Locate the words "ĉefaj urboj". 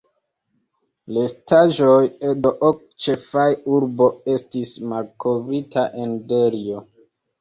3.05-4.09